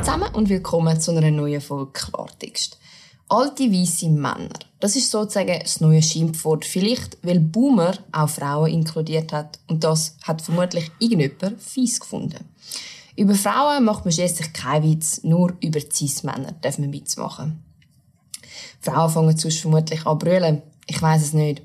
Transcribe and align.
zusammen 0.00 0.34
und 0.34 0.48
willkommen 0.48 0.98
zu 0.98 1.10
einer 1.10 1.30
neuen 1.30 1.60
Folge 1.60 1.92
Klartext. 1.92 2.78
Alte 3.28 3.64
weiße 3.64 4.08
Männer. 4.08 4.48
Das 4.78 4.96
ist 4.96 5.10
sozusagen 5.10 5.58
das 5.60 5.82
neue 5.82 6.02
Schimpfwort. 6.02 6.64
Vielleicht, 6.64 7.18
weil 7.22 7.38
Boomer 7.38 7.92
auch 8.10 8.30
Frauen 8.30 8.70
inkludiert 8.70 9.30
hat 9.34 9.58
und 9.68 9.84
das 9.84 10.16
hat 10.22 10.40
vermutlich 10.40 10.90
irgendjemand 11.00 11.60
fies 11.60 12.00
gefunden. 12.00 12.48
Über 13.14 13.34
Frauen 13.34 13.84
macht 13.84 14.06
man 14.06 14.12
schließlich 14.12 14.54
keinen 14.54 14.90
Witz, 14.90 15.22
nur 15.22 15.52
über 15.60 15.80
Cis-Männer 15.80 16.52
darf 16.62 16.78
man 16.78 16.94
Witz 16.94 17.18
machen. 17.18 17.62
Frauen 18.80 19.10
fangen 19.10 19.36
sonst 19.36 19.60
vermutlich 19.60 20.06
an 20.06 20.18
brüllen. 20.18 20.62
Ich 20.86 21.02
weiß 21.02 21.20
es 21.20 21.32
nicht. 21.34 21.60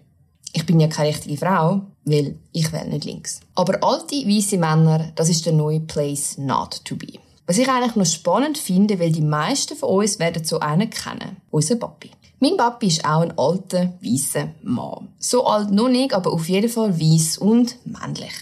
Ich 0.51 0.65
bin 0.65 0.81
ja 0.81 0.89
keine 0.89 1.09
richtige 1.09 1.37
Frau, 1.37 1.83
weil 2.03 2.37
ich 2.51 2.73
wähle 2.73 2.89
nicht 2.89 3.05
links. 3.05 3.39
Aber 3.55 3.81
alte, 3.81 4.15
weiße 4.15 4.57
Männer, 4.57 5.13
das 5.15 5.29
ist 5.29 5.45
der 5.45 5.53
neue 5.53 5.79
Place 5.79 6.37
not 6.37 6.83
to 6.83 6.97
be. 6.97 7.13
Was 7.47 7.59
ich 7.59 7.69
eigentlich 7.69 7.95
noch 7.95 8.05
spannend 8.05 8.57
finde, 8.57 8.99
weil 8.99 9.11
die 9.11 9.21
meisten 9.21 9.75
von 9.75 9.89
uns 9.89 10.17
werden 10.17 10.43
so 10.43 10.59
einen 10.59 10.89
kennen. 10.89 11.37
Unser 11.51 11.75
Papi. 11.75 12.09
Mein 12.39 12.57
Papi 12.57 12.87
ist 12.87 13.05
auch 13.05 13.21
ein 13.21 13.37
alter, 13.37 13.93
weißer 14.01 14.49
Mann. 14.63 15.09
So 15.19 15.45
alt 15.45 15.71
noch 15.71 15.87
nicht, 15.87 16.13
aber 16.13 16.33
auf 16.33 16.49
jeden 16.49 16.69
Fall 16.69 16.99
weiß 16.99 17.37
und 17.37 17.77
männlich. 17.85 18.33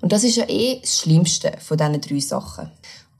Und 0.00 0.12
das 0.12 0.24
ist 0.24 0.36
ja 0.36 0.48
eh 0.48 0.80
das 0.80 0.98
Schlimmste 0.98 1.52
von 1.60 1.78
diesen 1.78 2.00
drei 2.00 2.20
Sachen. 2.20 2.70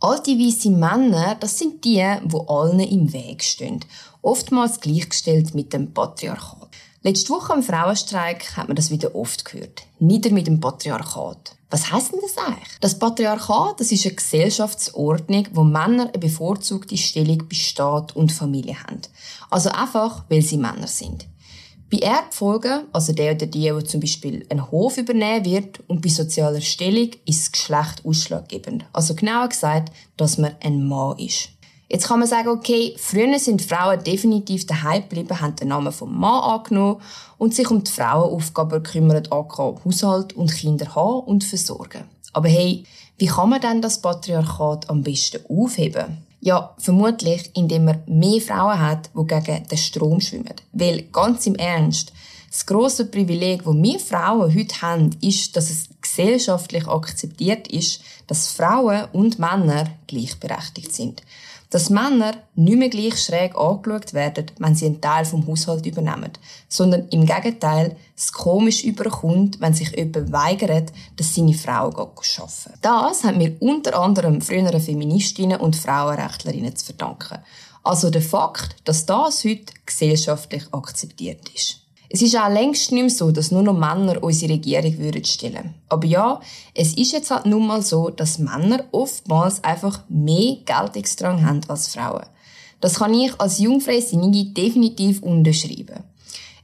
Alte 0.01 0.33
weiße 0.33 0.71
Männer, 0.71 1.37
das 1.39 1.59
sind 1.59 1.85
die, 1.85 2.05
wo 2.25 2.41
allen 2.47 2.81
im 2.81 3.13
Weg 3.13 3.43
stehen. 3.43 3.85
Oftmals 4.23 4.81
gleichgestellt 4.81 5.55
mit 5.55 5.73
dem 5.73 5.93
Patriarchat. 5.93 6.69
Letzte 7.03 7.31
Woche 7.31 7.53
am 7.53 7.63
Frauenstreik 7.63 8.57
hat 8.57 8.69
man 8.69 8.77
das 8.77 8.91
wieder 8.91 9.15
oft 9.15 9.45
gehört. 9.45 9.85
Nieder 10.01 10.31
mit 10.31 10.49
dem 10.49 10.61
Patriarchat. 10.61 11.57
Was 11.71 11.93
heißt 11.93 12.13
denn 12.13 12.21
das 12.23 12.39
eigentlich? 12.39 12.79
Das 12.81 12.99
Patriarchat, 12.99 13.79
das 13.79 13.93
ist 13.93 14.07
eine 14.07 14.15
Gesellschaftsordnung, 14.15 15.49
wo 15.53 15.65
Männer 15.65 16.09
eine 16.09 16.19
bevorzugte 16.19 16.97
Stellung 16.97 17.47
bei 17.47 17.55
Staat 17.55 18.17
und 18.17 18.33
Familie 18.33 18.83
haben. 18.83 19.03
Also 19.51 19.69
einfach, 19.71 20.25
weil 20.31 20.41
sie 20.41 20.57
Männer 20.57 20.87
sind. 20.87 21.27
Bei 21.91 21.99
Erbfolgen, 21.99 22.85
also 22.93 23.13
der 23.13 23.35
oder 23.35 23.47
die, 23.47 23.63
der 23.63 23.85
zum 23.85 24.01
Beispiel 24.01 24.47
einen 24.51 24.71
Hof 24.71 24.99
übernehmen 24.99 25.45
wird, 25.45 25.81
und 25.89 26.03
bei 26.03 26.09
sozialer 26.09 26.61
Stellung 26.61 27.11
ist 27.27 27.45
das 27.45 27.53
Geschlecht 27.53 28.05
ausschlaggebend. 28.05 28.85
Also 28.93 29.15
genauer 29.15 29.49
gesagt, 29.49 29.93
dass 30.17 30.39
man 30.39 30.55
ein 30.61 30.87
Mann 30.87 31.19
ist. 31.19 31.51
Jetzt 31.91 32.07
kann 32.07 32.19
man 32.19 32.29
sagen, 32.29 32.49
okay, 32.49 32.95
früher 32.99 33.39
sind 33.39 33.63
Frauen 33.63 34.05
definitiv 34.05 34.67
daheim 34.67 35.03
geblieben, 35.03 35.41
haben 35.41 35.57
den 35.57 35.69
Namen 35.69 35.93
vom 35.93 36.19
Mann 36.19 36.43
angenommen 36.43 37.01
und 37.39 37.55
sich 37.55 37.71
um 37.71 37.83
die 37.83 37.91
Frauenaufgaben 37.91 38.83
gekümmert, 38.83 39.33
angehauen, 39.33 39.81
Haushalt 39.85 40.35
und 40.35 40.55
Kinder 40.55 40.95
haben 40.95 41.21
und 41.21 41.45
versorgen. 41.45 42.05
Aber 42.35 42.49
hey, 42.49 42.85
wie 43.17 43.27
kann 43.27 43.49
man 43.49 43.63
denn 43.63 43.81
das 43.81 44.03
Patriarchat 44.03 44.91
am 44.91 45.03
besten 45.03 45.41
aufheben? 45.49 46.19
Ja, 46.41 46.75
vermutlich, 46.79 47.51
indem 47.55 47.87
man 47.87 48.03
mehr 48.07 48.41
Frauen 48.43 48.81
hat, 48.81 49.11
die 49.17 49.27
gegen 49.27 49.67
den 49.67 49.79
Strom 49.79 50.21
schwimmen. 50.21 50.55
Weil, 50.73 51.03
ganz 51.11 51.47
im 51.47 51.57
Ernst, 51.57 52.13
das 52.51 52.65
grosse 52.65 53.07
Privileg, 53.07 53.65
das 53.65 53.75
wir 53.75 53.99
Frauen 53.99 54.55
heute 54.55 54.83
haben, 54.83 55.11
ist, 55.21 55.57
dass 55.57 55.71
es 55.71 55.89
gesellschaftlich 56.01 56.87
akzeptiert 56.87 57.67
ist, 57.69 58.03
dass 58.27 58.49
Frauen 58.49 59.07
und 59.13 59.39
Männer 59.39 59.87
gleichberechtigt 60.07 60.95
sind 60.95 61.23
dass 61.71 61.91
Männer 61.91 62.33
nicht 62.55 62.79
mehr 62.79 62.89
gleich 62.89 63.23
schräg 63.23 63.57
angeschaut 63.57 64.15
werden, 64.15 64.47
wenn 64.59 64.75
sie 64.75 64.87
einen 64.87 65.01
Teil 65.01 65.25
vom 65.25 65.47
Haushalt 65.47 65.85
übernehmen, 65.85 66.33
sondern 66.69 67.09
im 67.09 67.27
Gegenteil 67.27 67.97
es 68.17 68.33
komisch 68.33 68.85
überkommt, 68.85 69.61
wenn 69.61 69.75
sich 69.75 69.95
jemand 69.97 70.33
weigert, 70.33 70.93
dass 71.17 71.35
seine 71.35 71.55
Frau 71.55 71.89
arbeiten 71.91 72.79
Das 72.81 73.25
haben 73.25 73.41
wir 73.41 73.57
unter 73.61 73.99
anderem 73.99 74.41
früheren 74.41 74.81
Feministinnen 74.81 75.61
und 75.61 75.77
Frauenrechtlerinnen 75.77 76.75
zu 76.75 76.87
verdanken. 76.87 77.39
Also 77.85 78.11
der 78.11 78.23
Fakt, 78.23 78.77
dass 78.85 79.07
das 79.07 79.45
heute 79.45 79.73
gesellschaftlich 79.85 80.65
akzeptiert 80.73 81.49
ist. 81.55 81.88
Es 82.11 82.23
ist 82.23 82.37
auch 82.37 82.49
längst 82.49 82.91
nicht 82.91 83.03
mehr 83.03 83.11
so, 83.11 83.31
dass 83.31 83.51
nur 83.51 83.63
noch 83.63 83.75
Männer 83.75 84.23
unsere 84.23 84.55
Regierung 84.55 84.99
würden 84.99 85.25
stellen. 85.25 85.75
Aber 85.91 86.07
ja, 86.07 86.41
es 86.75 86.95
ist 86.95 87.13
jetzt 87.13 87.31
halt 87.31 87.45
nun 87.45 87.67
mal 87.67 87.83
so, 87.83 88.09
dass 88.09 88.39
Männer 88.39 88.85
oftmals 88.93 89.63
einfach 89.63 90.05
mehr 90.09 90.57
Geltungsdrang 90.65 91.45
haben 91.45 91.61
als 91.69 91.89
Frauen. 91.89 92.25
Das 92.81 92.95
kann 92.95 93.13
ich 93.13 93.39
als 93.39 93.59
Jungfreisinnige 93.59 94.53
definitiv 94.53 95.23
unterschreiben. 95.23 96.05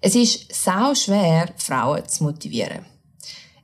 Es 0.00 0.14
ist 0.14 0.52
sau 0.52 0.94
schwer, 0.94 1.48
Frauen 1.56 2.08
zu 2.08 2.24
motivieren. 2.24 2.86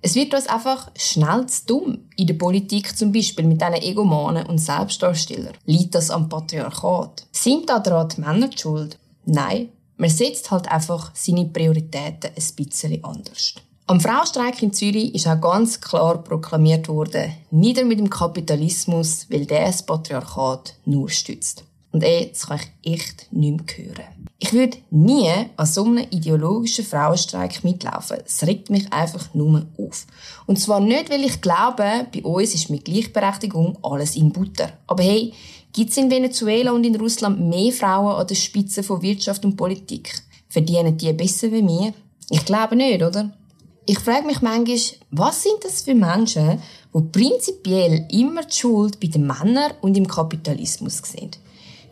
Es 0.03 0.15
wird 0.15 0.35
uns 0.35 0.47
einfach 0.47 0.91
schnell 0.97 1.47
zu 1.47 1.67
dumm. 1.67 1.99
In 2.17 2.27
der 2.27 2.35
Politik 2.35 2.97
zum 2.97 3.13
Beispiel 3.13 3.45
mit 3.45 3.61
diesen 3.61 3.75
Egomanen 3.75 4.47
und 4.47 4.59
Selbstdarstellern. 4.59 5.55
Liegt 5.67 5.95
das 5.95 6.11
am 6.11 6.29
Patriarchat? 6.29 7.27
Sind 7.33 7.69
da 7.69 7.79
daran 7.79 8.09
die 8.09 8.21
Männer 8.21 8.49
die 8.49 8.59
schuld? 8.59 8.99
Nein, 9.27 9.69
man 10.01 10.09
setzt 10.09 10.51
halt 10.51 10.67
einfach 10.69 11.13
seine 11.15 11.45
Prioritäten 11.45 12.31
ein 12.35 12.55
bisschen 12.57 13.05
anders. 13.05 13.55
Am 13.87 14.01
Frauenstreik 14.01 14.63
in 14.63 14.73
Zürich 14.73 15.15
ist 15.15 15.27
auch 15.27 15.41
ganz 15.41 15.81
klar 15.81 16.23
proklamiert 16.25 16.89
worden, 16.89 17.33
nieder 17.51 17.85
mit 17.85 17.99
dem 17.99 18.09
Kapitalismus, 18.09 19.27
weil 19.29 19.45
der 19.45 19.67
das 19.67 19.85
Patriarchat 19.85 20.75
nur 20.87 21.11
stützt. 21.11 21.65
Und 21.93 22.03
ey, 22.03 22.31
das 22.31 22.47
kann 22.47 22.61
ich 22.83 22.95
echt 22.95 23.27
nicht 23.33 23.79
mehr 23.79 23.87
hören. 23.89 24.29
Ich 24.39 24.53
würde 24.53 24.79
nie 24.91 25.29
an 25.57 25.67
so 25.67 25.85
einem 25.85 26.07
ideologischen 26.11 26.85
Frauenstreik 26.85 27.63
mitlaufen. 27.63 28.19
Es 28.25 28.47
regt 28.47 28.71
mich 28.71 28.91
einfach 28.93 29.35
nur 29.35 29.67
auf. 29.77 30.07
Und 30.47 30.59
zwar 30.59 30.81
nicht, 30.81 31.11
weil 31.11 31.25
ich 31.25 31.43
glaube, 31.43 32.07
bei 32.15 32.23
uns 32.23 32.55
ist 32.55 32.71
mit 32.71 32.87
Gleichberechtigung 32.87 33.77
alles 33.83 34.17
in 34.17 34.33
Butter. 34.33 34.73
Aber 34.87 35.03
hey, 35.03 35.35
Gibt 35.73 35.91
es 35.91 35.97
in 35.97 36.11
Venezuela 36.11 36.73
und 36.73 36.85
in 36.85 36.97
Russland 36.97 37.41
mehr 37.41 37.73
Frauen 37.73 38.17
an 38.17 38.27
der 38.27 38.35
Spitze 38.35 38.83
von 38.83 39.03
Wirtschaft 39.03 39.45
und 39.45 39.57
Politik? 39.57 40.13
Verdienen 40.49 40.97
die 40.97 41.13
besser 41.13 41.53
wie 41.53 41.67
wir? 41.67 41.95
Ich 42.29 42.45
glaube 42.45 42.75
nicht, 42.75 43.03
oder? 43.03 43.31
Ich 43.87 43.99
frage 44.01 44.27
mich 44.27 44.43
manchmal, 44.43 44.79
was 45.13 45.43
sind 45.43 45.63
das 45.63 45.83
für 45.83 45.95
Menschen, 45.95 46.61
die 46.93 47.01
prinzipiell 47.13 48.07
immer 48.11 48.43
die 48.43 48.57
Schuld 48.57 48.99
bei 48.99 49.07
den 49.07 49.27
Männern 49.27 49.73
und 49.81 49.97
im 49.97 50.09
Kapitalismus 50.09 51.03
sehen? 51.05 51.31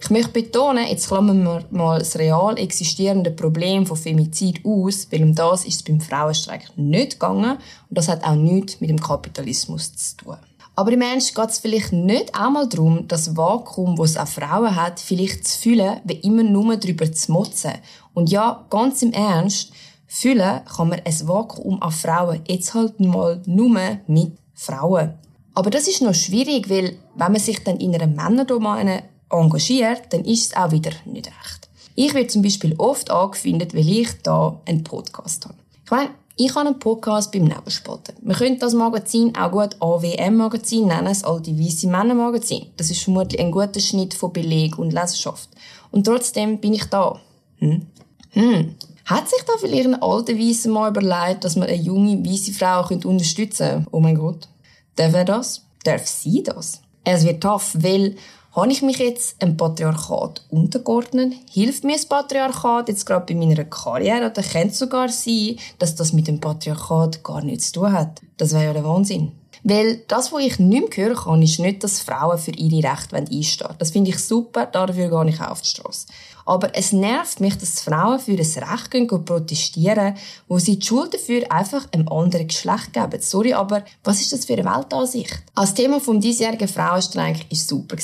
Ich 0.00 0.10
möchte 0.10 0.32
betonen, 0.32 0.86
jetzt 0.88 1.08
klammern 1.08 1.42
wir 1.42 1.64
mal 1.70 1.98
das 1.98 2.18
real 2.18 2.56
existierende 2.58 3.30
Problem 3.30 3.86
von 3.86 3.96
Femizid 3.96 4.64
aus, 4.64 5.08
weil 5.10 5.22
um 5.22 5.34
das 5.34 5.64
ist 5.64 5.76
es 5.76 5.82
beim 5.82 6.00
Frauenstreik 6.00 6.70
nicht 6.76 7.12
gegangen 7.12 7.58
und 7.88 7.98
das 7.98 8.08
hat 8.08 8.24
auch 8.24 8.36
nichts 8.36 8.80
mit 8.80 8.90
dem 8.90 9.00
Kapitalismus 9.00 9.94
zu 9.94 10.16
tun. 10.18 10.36
Aber 10.78 10.92
im 10.92 11.00
Ernst 11.00 11.34
geht 11.34 11.50
es 11.50 11.58
vielleicht 11.58 11.92
nicht 11.92 12.32
einmal 12.36 12.68
darum, 12.68 13.08
das 13.08 13.36
Vakuum, 13.36 13.96
das 13.96 14.10
es 14.10 14.16
auch 14.16 14.28
Frauen 14.28 14.76
hat, 14.76 15.00
vielleicht 15.00 15.44
zu 15.44 15.58
füllen, 15.58 16.00
wie 16.04 16.20
immer 16.20 16.44
nur 16.44 16.76
darüber 16.76 17.10
zu 17.10 17.32
motzen. 17.32 17.72
Und 18.14 18.30
ja, 18.30 18.64
ganz 18.70 19.02
im 19.02 19.10
Ernst, 19.10 19.72
füllen 20.06 20.60
kann 20.64 20.90
man 20.90 21.00
ein 21.04 21.26
Vakuum 21.28 21.82
an 21.82 21.90
Frauen 21.90 22.42
jetzt 22.46 22.74
halt 22.74 23.00
mal 23.00 23.42
nur 23.44 23.98
mit 24.06 24.38
Frauen. 24.54 25.14
Aber 25.52 25.70
das 25.70 25.88
ist 25.88 26.00
noch 26.00 26.14
schwierig, 26.14 26.70
weil 26.70 26.96
wenn 27.16 27.32
man 27.32 27.40
sich 27.40 27.64
dann 27.64 27.78
in 27.78 27.96
einer 27.96 28.06
Männerdomäne 28.06 29.02
engagiert, 29.30 30.02
dann 30.10 30.24
ist 30.24 30.52
es 30.52 30.56
auch 30.56 30.70
wieder 30.70 30.92
nicht 31.06 31.26
recht. 31.26 31.68
Ich 31.96 32.14
werde 32.14 32.28
zum 32.28 32.42
Beispiel 32.42 32.76
oft 32.78 33.10
angefindet, 33.10 33.74
weil 33.74 33.88
ich 33.88 34.22
da 34.22 34.60
einen 34.64 34.84
Podcast 34.84 35.44
habe. 35.44 35.58
Ich 35.84 35.90
meine, 35.90 36.10
ich 36.38 36.54
habe 36.54 36.68
einen 36.68 36.78
Podcast 36.78 37.32
beim 37.32 37.44
Nebelspalter. 37.44 38.14
Man 38.22 38.36
könnte 38.36 38.60
das 38.60 38.72
Magazin 38.72 39.34
auch 39.36 39.50
gut 39.50 39.76
AWM-Magazin 39.80 40.86
nennen, 40.86 41.06
das 41.06 41.24
alte 41.24 41.58
weiße 41.58 41.88
Männer-Magazin. 41.88 42.66
Das 42.76 42.90
ist 42.90 43.02
vermutlich 43.02 43.40
ein 43.40 43.50
guter 43.50 43.80
Schnitt 43.80 44.14
von 44.14 44.32
Beleg 44.32 44.78
und 44.78 44.92
Leserschaft. 44.92 45.50
Und 45.90 46.04
trotzdem 46.04 46.58
bin 46.60 46.74
ich 46.74 46.84
da. 46.84 47.18
Hm? 47.56 47.86
Hm. 48.30 48.74
Hat 49.04 49.28
sich 49.28 49.42
da 49.46 49.54
vielleicht 49.58 49.86
ein 49.86 50.00
alter 50.00 50.38
weißer 50.38 50.70
Mann 50.70 50.94
überlegt, 50.94 51.42
dass 51.42 51.56
man 51.56 51.66
eine 51.66 51.76
junge 51.76 52.24
weiße 52.24 52.52
Frau 52.52 52.86
unterstützen 52.88 53.68
könnte? 53.68 53.86
Oh 53.90 53.98
mein 53.98 54.14
Gott. 54.14 54.48
Darf 54.94 55.14
er 55.14 55.24
das? 55.24 55.64
Darf 55.82 56.06
sie 56.06 56.44
das? 56.44 56.82
Es 57.02 57.24
wird 57.24 57.42
tough, 57.42 57.74
weil 57.74 58.14
habe 58.60 58.72
ich 58.72 58.82
mich 58.82 58.98
jetzt 58.98 59.40
einem 59.42 59.56
Patriarchat 59.56 60.44
untergeordnet? 60.50 61.34
Hilft 61.50 61.84
mir 61.84 61.96
das 61.96 62.06
Patriarchat 62.06 62.88
jetzt 62.88 63.06
gerade 63.06 63.32
bei 63.32 63.38
meiner 63.38 63.64
Karriere? 63.64 64.30
Oder 64.30 64.42
könnte 64.42 64.68
es 64.68 64.78
sogar 64.78 65.08
sein, 65.08 65.56
dass 65.78 65.94
das 65.94 66.12
mit 66.12 66.28
dem 66.28 66.40
Patriarchat 66.40 67.22
gar 67.22 67.42
nichts 67.42 67.72
zu 67.72 67.80
tun 67.80 67.92
hat? 67.92 68.20
Das 68.36 68.52
wäre 68.52 68.64
ja 68.64 68.72
der 68.72 68.84
Wahnsinn. 68.84 69.32
Weil 69.62 70.02
das, 70.08 70.32
was 70.32 70.42
ich 70.42 70.58
nicht 70.58 70.96
mehr 70.96 71.06
hören 71.06 71.16
kann, 71.16 71.42
ist 71.42 71.58
nicht, 71.58 71.84
dass 71.84 72.00
Frauen 72.00 72.38
für 72.38 72.52
ihre 72.52 72.90
Rechte 72.90 73.16
einstehen 73.16 73.74
Das 73.78 73.90
finde 73.90 74.10
ich 74.10 74.18
super, 74.18 74.66
dafür 74.66 75.08
gehe 75.08 75.34
ich 75.34 75.40
auf 75.40 75.62
die 75.62 75.68
Straße. 75.68 76.06
Aber 76.46 76.74
es 76.74 76.92
nervt 76.92 77.40
mich, 77.40 77.58
dass 77.58 77.80
Frauen 77.80 78.18
für 78.18 78.32
ein 78.32 78.38
Recht 78.38 78.90
gehen 78.90 79.10
und 79.10 79.26
protestieren, 79.26 80.14
wo 80.48 80.58
sie 80.58 80.78
die 80.78 80.86
Schuld 80.86 81.12
dafür 81.12 81.42
einfach 81.52 81.86
einem 81.92 82.08
anderen 82.08 82.48
Geschlecht 82.48 82.94
geben. 82.94 83.20
Sorry, 83.20 83.52
aber 83.52 83.84
was 84.02 84.22
ist 84.22 84.32
das 84.32 84.46
für 84.46 84.54
eine 84.54 84.64
Weltansicht? 84.64 85.42
Als 85.54 85.74
Thema 85.74 86.00
vom 86.00 86.22
diesjährigen 86.22 86.68
Frauenstreik 86.68 87.46
war 87.50 87.56
super. 87.58 87.96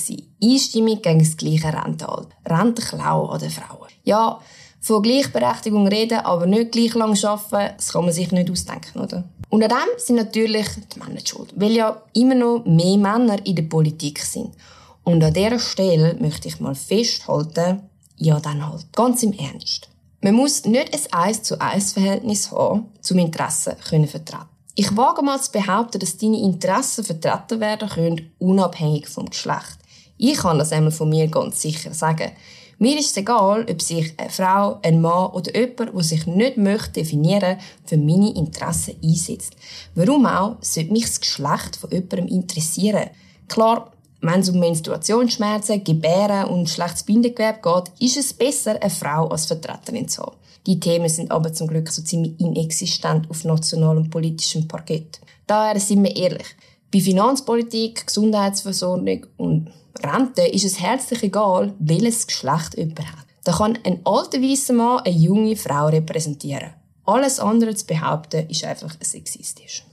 Einstimmig 0.43 1.03
gegen 1.03 1.21
das 1.21 1.39
gleiche 1.39 1.73
Rentenalter. 1.73 2.29
Rentenklau 2.45 3.27
an 3.29 3.41
den 3.41 3.51
Frauen. 3.51 3.89
Ja, 4.03 4.39
von 4.85 5.03
Gleichberechtigung 5.03 5.89
reden, 5.89 6.19
aber 6.19 6.45
nicht 6.45 6.73
gleich 6.73 6.93
lang 6.95 7.17
arbeiten, 7.25 7.75
das 7.79 7.91
kann 7.91 8.05
man 8.05 8.13
sich 8.13 8.31
nicht 8.33 8.51
ausdenken, 8.51 9.01
oder? 9.01 9.25
Und 9.49 9.63
an 9.63 9.71
dem 9.71 9.99
sind 9.99 10.17
natürlich 10.17 10.67
die 10.95 10.99
Männer 10.99 11.21
schuld, 11.25 11.55
weil 11.57 11.73
ja 11.73 12.03
immer 12.13 12.35
noch 12.35 12.65
mehr 12.67 12.99
Männer 12.99 13.39
in 13.47 13.57
der 13.57 13.63
Politik 13.63 14.19
sind. 14.19 14.51
Und 15.03 15.25
an 15.25 15.33
dieser 15.33 15.59
Stelle 15.59 16.17
möchte 16.21 16.49
ich 16.49 16.61
mal 16.61 16.75
festhalten, 16.75 17.81
ja 18.19 18.39
dann 18.41 18.69
halt 18.69 18.93
ganz 18.93 19.23
im 19.23 19.33
Ernst. 19.33 19.89
Man 20.21 20.35
muss 20.35 20.67
nicht 20.67 20.93
ein 20.93 21.29
1 21.29 21.43
zu 21.45 21.59
1 21.59 21.95
Verhältnis 21.95 22.53
haben, 22.53 22.87
zum 23.01 23.19
Interessen 23.19 23.77
können 23.89 24.07
vertreten. 24.07 24.45
Ich 24.75 24.95
wage 24.97 25.23
mal 25.23 25.41
zu 25.41 25.51
behaupten, 25.53 25.99
dass 25.99 26.19
deine 26.19 26.41
Interessen 26.41 27.05
vertreten 27.05 27.61
werden 27.61 27.89
können, 27.89 28.33
unabhängig 28.39 29.09
vom 29.09 29.31
Geschlecht. 29.31 29.79
Ich 30.19 30.37
kann 30.39 30.59
das 30.59 30.73
einmal 30.73 30.93
von 30.93 31.09
mir 31.09 31.29
ganz 31.29 31.63
sicher 31.63 31.95
sagen. 31.95 32.33
Mir 32.79 32.99
ist 32.99 33.11
es 33.11 33.17
egal, 33.17 33.67
ob 33.71 33.83
sich 33.83 34.15
eine 34.19 34.31
Frau, 34.31 34.79
ein 34.83 35.01
Mann 35.01 35.31
oder 35.33 35.55
jemand, 35.55 35.95
der 35.95 36.03
sich 36.03 36.27
nicht 36.27 36.57
möchte 36.57 36.93
definieren, 36.93 37.59
für 37.85 37.97
meine 37.97 38.35
Interessen 38.35 38.97
einsetzt. 39.03 39.55
Warum 39.95 40.27
auch, 40.27 40.57
sollte 40.61 40.93
mich 40.93 41.05
das 41.05 41.21
Geschlecht 41.21 41.77
von 41.77 41.91
jemandem 41.91 42.27
interessieren? 42.29 43.11
Klar, 43.49 43.93
wenn 44.21 44.41
es 44.41 44.49
um 44.49 44.59
Menstruationsschmerzen, 44.59 45.85
Gebären 45.85 46.49
und 46.49 46.69
schlechtes 46.69 47.03
Bindegewebe 47.03 47.59
geht, 47.63 47.93
ist 48.01 48.17
es 48.17 48.33
besser, 48.33 48.81
eine 48.81 48.91
Frau 48.91 49.29
als 49.29 49.47
Vertreterin 49.47 50.09
zu 50.09 50.23
haben. 50.23 50.37
Die 50.67 50.81
Themen 50.81 51.11
sind 51.11 51.31
aber 51.31 51.53
zum 51.53 51.67
Glück 51.67 51.91
so 51.91 52.03
ziemlich 52.03 52.41
inexistent 52.41 53.29
auf 53.29 53.45
nationalem 53.45 54.09
politischem 54.09 54.67
Parkett. 54.67 55.21
Daher 55.47 55.79
sind 55.79 56.03
wir 56.03 56.17
ehrlich. 56.17 56.47
Bei 56.91 57.01
Finanzpolitik, 57.01 58.07
Gesundheitsversorgung 58.07 59.27
und 59.37 59.71
Rente 60.05 60.43
ist 60.43 60.65
es 60.65 60.81
herzlich 60.81 61.23
egal, 61.23 61.75
welches 61.79 62.27
Geschlecht 62.27 62.77
jemand 62.77 63.01
hat. 63.01 63.27
Da 63.45 63.53
kann 63.53 63.79
ein 63.85 64.01
alter 64.05 64.41
weißer 64.41 64.73
Mann 64.73 65.01
eine 65.01 65.15
junge 65.15 65.57
Frau 65.57 65.87
repräsentieren. 65.87 66.75
Alles 67.05 67.41
andere 67.41 67.75
zu 67.75 67.87
behaupten, 67.87 68.49
ist 68.49 68.65
einfach 68.65 68.95
sexistisch. 69.01 69.85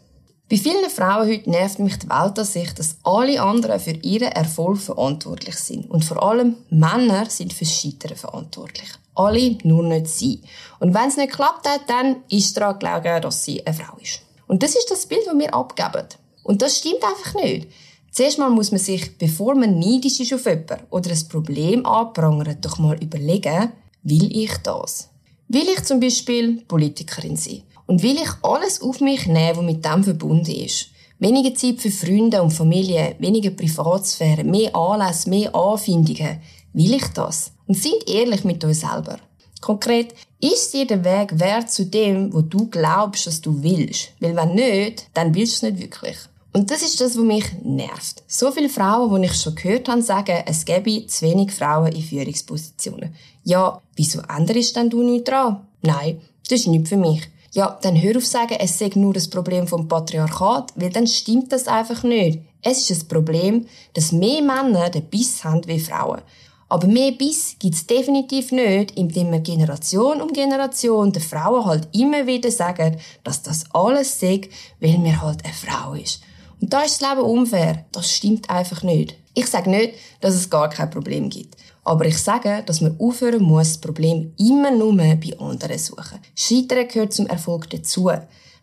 Bei 0.49 0.57
vielen 0.57 0.89
Frauen 0.89 1.29
heute 1.29 1.49
nervt 1.49 1.79
mich 1.79 1.97
die 1.97 2.09
Weltansicht, 2.09 2.77
dass 2.77 2.97
alle 3.03 3.41
anderen 3.41 3.79
für 3.79 3.91
ihren 3.91 4.33
Erfolg 4.33 4.79
verantwortlich 4.79 5.55
sind. 5.55 5.89
Und 5.89 6.03
vor 6.03 6.21
allem 6.21 6.57
Männer 6.69 7.29
sind 7.29 7.53
fürs 7.53 7.73
Scheitern 7.73 8.17
verantwortlich. 8.17 8.89
Alle, 9.15 9.57
nur 9.63 9.83
nicht 9.83 10.07
sie. 10.07 10.41
Und 10.79 10.93
wenn 10.93 11.07
es 11.07 11.15
nicht 11.15 11.31
klappt 11.31 11.67
hat, 11.67 11.81
dann 11.87 12.17
ist 12.29 12.57
daran 12.57 12.79
gelegen, 12.79 13.21
dass 13.21 13.45
sie 13.45 13.65
eine 13.65 13.75
Frau 13.75 13.97
ist. 13.97 14.21
Und 14.47 14.61
das 14.61 14.75
ist 14.75 14.91
das 14.91 15.05
Bild, 15.05 15.25
das 15.25 15.37
wir 15.37 15.53
abgeben. 15.53 16.07
Und 16.43 16.61
das 16.61 16.79
stimmt 16.79 17.03
einfach 17.03 17.33
nicht. 17.35 17.69
Zuerst 18.11 18.39
mal 18.39 18.49
muss 18.49 18.71
man 18.71 18.79
sich, 18.79 19.17
bevor 19.17 19.55
man 19.55 19.79
neidisch 19.79 20.19
ist 20.19 20.33
auf 20.33 20.45
jemanden 20.45 20.83
oder 20.89 21.11
ein 21.11 21.27
Problem 21.29 21.85
anprangert, 21.85 22.57
doch 22.63 22.77
mal 22.77 23.01
überlegen, 23.01 23.71
will 24.03 24.29
ich 24.37 24.51
das? 24.57 25.09
Will 25.47 25.67
ich 25.69 25.83
zum 25.83 26.01
Beispiel 26.01 26.61
Politikerin 26.67 27.37
sein? 27.37 27.63
Und 27.87 28.03
will 28.03 28.17
ich 28.17 28.29
alles 28.41 28.81
auf 28.81 28.99
mich 28.99 29.27
nehmen, 29.27 29.57
was 29.57 29.63
mit 29.63 29.85
dem 29.85 30.03
verbunden 30.03 30.51
ist? 30.51 30.87
Weniger 31.19 31.55
Zeit 31.55 31.79
für 31.79 31.91
Freunde 31.91 32.41
und 32.41 32.51
Familie, 32.51 33.15
weniger 33.19 33.51
Privatsphäre, 33.51 34.43
mehr 34.43 34.75
Anlässe, 34.75 35.29
mehr 35.29 35.55
Anfindungen. 35.55 36.41
Will 36.73 36.95
ich 36.95 37.07
das? 37.13 37.51
Und 37.67 37.77
sind 37.77 38.09
ehrlich 38.09 38.43
mit 38.43 38.63
euch 38.65 38.79
selber. 38.79 39.19
Konkret, 39.61 40.13
ist 40.41 40.73
dir 40.73 40.87
der 40.87 41.05
Weg 41.05 41.39
wert 41.39 41.69
zu 41.71 41.85
dem, 41.85 42.33
wo 42.33 42.41
du 42.41 42.67
glaubst, 42.67 43.27
dass 43.27 43.39
du 43.39 43.61
willst? 43.61 44.09
Weil 44.19 44.35
wenn 44.35 44.55
nicht, 44.55 45.07
dann 45.13 45.33
willst 45.33 45.61
du 45.61 45.67
es 45.67 45.73
nicht 45.73 45.83
wirklich. 45.83 46.17
Und 46.53 46.69
das 46.69 46.81
ist 46.81 46.99
das, 46.99 47.15
was 47.15 47.23
mich 47.23 47.45
nervt. 47.63 48.23
So 48.27 48.51
viele 48.51 48.67
Frauen, 48.67 49.21
die 49.21 49.27
ich 49.27 49.35
schon 49.35 49.55
gehört 49.55 49.87
habe, 49.87 50.01
sagen, 50.01 50.43
es 50.45 50.65
gäbe 50.65 51.07
zu 51.07 51.25
wenig 51.25 51.51
Frauen 51.51 51.93
in 51.93 52.01
Führungspositionen. 52.01 53.15
Ja, 53.43 53.81
wieso 53.95 54.19
änderst 54.21 54.75
denn 54.75 54.89
du 54.89 55.01
nichts 55.01 55.29
dran? 55.29 55.65
Nein, 55.81 56.19
das 56.49 56.59
ist 56.59 56.67
nicht 56.67 56.89
für 56.89 56.97
mich. 56.97 57.21
Ja, 57.53 57.77
dann 57.81 58.01
hör 58.01 58.17
auf 58.17 58.25
sagen, 58.25 58.57
es 58.59 58.77
sei 58.77 58.91
nur 58.95 59.13
das 59.13 59.29
Problem 59.29 59.67
vom 59.67 59.87
Patriarchat, 59.87 60.73
weil 60.75 60.89
dann 60.89 61.07
stimmt 61.07 61.51
das 61.51 61.67
einfach 61.67 62.03
nicht. 62.03 62.39
Es 62.61 62.89
ist 62.89 63.03
ein 63.03 63.07
Problem, 63.07 63.65
dass 63.93 64.11
mehr 64.11 64.41
Männer 64.41 64.89
den 64.89 65.05
Biss 65.05 65.43
haben 65.43 65.65
wie 65.67 65.79
Frauen. 65.79 66.21
Aber 66.69 66.87
mehr 66.87 67.11
Biss 67.11 67.55
gibt's 67.59 67.85
definitiv 67.85 68.51
nicht, 68.53 68.91
indem 68.91 69.31
wir 69.31 69.39
Generation 69.39 70.21
um 70.21 70.31
Generation 70.31 71.11
den 71.11 71.21
Frauen 71.21 71.65
halt 71.65 71.89
immer 71.93 72.27
wieder 72.27 72.51
sagen, 72.51 72.97
dass 73.23 73.41
das 73.41 73.65
alles 73.73 74.19
sei, 74.19 74.41
weil 74.79 74.97
mir 74.97 75.21
halt 75.21 75.43
eine 75.43 75.53
Frau 75.53 75.93
ist. 75.93 76.21
Und 76.61 76.71
da 76.71 76.83
ist 76.83 77.01
das 77.01 77.09
Leben 77.09 77.21
unfair. 77.21 77.85
Das 77.91 78.11
stimmt 78.11 78.49
einfach 78.49 78.83
nicht. 78.83 79.15
Ich 79.33 79.47
sage 79.47 79.69
nicht, 79.69 79.95
dass 80.21 80.35
es 80.35 80.49
gar 80.49 80.69
kein 80.69 80.89
Problem 80.89 81.29
gibt. 81.29 81.55
Aber 81.83 82.05
ich 82.05 82.17
sage, 82.19 82.63
dass 82.65 82.81
man 82.81 82.99
aufhören 82.99 83.41
muss, 83.41 83.69
das 83.69 83.77
Problem 83.81 84.33
immer 84.37 84.69
nur 84.71 84.95
bei 84.95 85.35
anderen 85.39 85.79
suchen. 85.79 86.19
Scheitern 86.35 86.87
gehört 86.87 87.13
zum 87.13 87.25
Erfolg 87.25 87.69
dazu. 87.71 88.11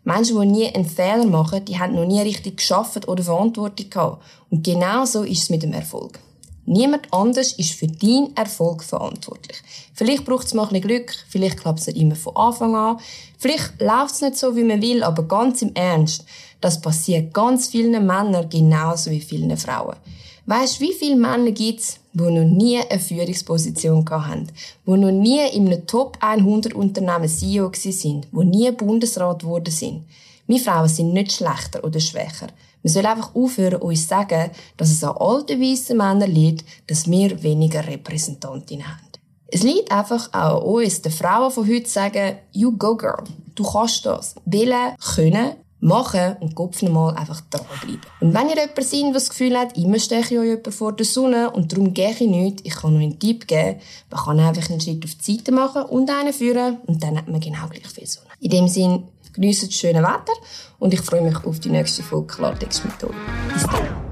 Menschen, 0.05 0.39
die 0.39 0.47
nie 0.47 0.73
einen 0.73 0.85
Fehler 0.85 1.25
machen, 1.25 1.65
die 1.65 1.77
haben 1.77 1.95
noch 1.95 2.05
nie 2.05 2.21
richtig 2.21 2.57
geschafft 2.57 3.07
oder 3.07 3.23
Verantwortung 3.23 3.89
gehabt. 3.89 4.23
Und 4.49 4.63
genau 4.63 5.03
so 5.03 5.23
ist 5.23 5.43
es 5.43 5.49
mit 5.49 5.63
dem 5.63 5.73
Erfolg. 5.73 6.19
Niemand 6.65 7.11
anders 7.11 7.53
ist 7.53 7.73
für 7.73 7.87
deinen 7.87 8.35
Erfolg 8.37 8.83
verantwortlich. 8.83 9.57
Vielleicht 9.93 10.23
braucht 10.23 10.45
es 10.45 10.53
mal 10.53 10.69
ein 10.69 10.81
Glück, 10.81 11.11
vielleicht 11.27 11.57
klappt 11.57 11.79
es 11.79 11.87
nicht 11.87 11.97
immer 11.97 12.15
von 12.15 12.35
Anfang 12.35 12.75
an, 12.75 12.99
vielleicht 13.39 13.81
läuft 13.81 14.13
es 14.13 14.21
nicht 14.21 14.37
so, 14.37 14.55
wie 14.55 14.63
man 14.63 14.79
will, 14.81 15.01
aber 15.01 15.23
ganz 15.23 15.63
im 15.63 15.73
Ernst, 15.73 16.25
das 16.61 16.81
passiert 16.81 17.33
ganz 17.33 17.67
vielen 17.67 18.05
Männern 18.05 18.49
genauso 18.49 19.11
wie 19.11 19.21
vielen 19.21 19.55
Frauen. 19.57 19.95
Weißt 20.49 20.79
du, 20.79 20.85
wie 20.85 20.93
viele 20.93 21.15
Männer 21.15 21.51
gibt's, 21.51 21.99
die 22.11 22.23
noch 22.23 22.43
nie 22.43 22.79
eine 22.79 22.99
Führungsposition 22.99 24.03
hatten, 24.09 24.47
die 24.87 24.91
noch 24.91 25.11
nie 25.11 25.47
in 25.53 25.67
einem 25.67 25.85
Top 25.85 26.17
100 26.21 26.73
Unternehmen 26.73 27.29
CEO 27.29 27.71
sind, 27.75 28.27
die 28.31 28.45
nie 28.45 28.71
Bundesrat 28.71 29.43
geworden 29.43 29.71
sind? 29.71 30.05
Wir 30.47 30.59
Frauen 30.59 30.89
sind 30.89 31.13
nicht 31.13 31.33
schlechter 31.33 31.83
oder 31.83 31.99
schwächer. 31.99 32.47
Wir 32.81 32.89
sollen 32.89 33.05
einfach 33.05 33.35
aufhören, 33.35 33.79
uns 33.81 34.01
zu 34.01 34.07
sagen, 34.07 34.49
dass 34.75 34.89
es 34.89 35.03
an 35.03 35.17
alten 35.17 35.61
weißen 35.61 35.95
Männern 35.95 36.31
liegt, 36.31 36.65
dass 36.87 37.07
wir 37.07 37.43
weniger 37.43 37.85
Repräsentantinnen 37.85 38.87
haben. 38.87 39.09
Es 39.51 39.61
liegt 39.61 39.91
einfach 39.91 40.29
auch 40.33 40.61
an 40.61 40.63
uns, 40.63 41.03
den 41.03 41.11
Frauen 41.11 41.51
von 41.51 41.67
heute 41.67 41.83
zu 41.83 41.91
sagen, 41.91 42.37
you 42.53 42.75
go 42.75 42.95
girl, 42.95 43.23
du 43.53 43.63
kannst 43.63 44.03
das. 44.03 44.33
Willen, 44.45 44.95
können, 45.15 45.51
machen 45.81 46.35
und 46.39 46.55
Kopf 46.55 46.81
nochmal 46.81 47.15
einfach 47.15 47.41
dranbleiben. 47.49 48.01
Und 48.19 48.33
wenn 48.33 48.49
ihr 48.49 48.55
jemand 48.55 48.83
seid, 48.83 49.01
der 49.01 49.13
das 49.13 49.29
Gefühl 49.29 49.57
hat, 49.57 49.77
immer 49.77 49.99
stehe 49.99 50.21
ich 50.21 50.37
euch 50.37 50.45
jemand 50.45 50.73
vor 50.73 50.93
der 50.93 51.05
Sonne 51.05 51.51
und 51.51 51.71
darum 51.71 51.93
gehe 51.93 52.11
ich 52.11 52.21
nicht, 52.21 52.65
ich 52.65 52.75
kann 52.75 52.93
nur 52.93 53.01
einen 53.01 53.19
Tipp 53.19 53.47
geben, 53.47 53.79
man 54.09 54.23
kann 54.23 54.39
einfach 54.39 54.69
einen 54.69 54.81
Schritt 54.81 55.03
auf 55.05 55.15
die 55.15 55.37
Seite 55.37 55.51
machen 55.51 55.83
und 55.83 56.09
einen 56.09 56.33
führen 56.33 56.77
und 56.85 57.01
dann 57.01 57.17
hat 57.17 57.27
man 57.27 57.39
genau 57.39 57.67
gleich 57.69 57.87
viel 57.87 58.07
Sonne. 58.07 58.27
In 58.39 58.49
dem 58.49 58.67
Sinn, 58.67 59.03
geniessen 59.33 59.69
das 59.69 59.75
schöne 59.75 60.01
Wetter 60.01 60.33
und 60.79 60.93
ich 60.93 61.01
freue 61.01 61.21
mich 61.21 61.43
auf 61.45 61.59
die 61.59 61.69
nächste 61.69 62.03
Folge 62.03 62.27
Klartext 62.27 62.83
mit 62.83 63.03
euch. 63.03 63.15
Bis 63.53 63.63
dann. 63.63 64.08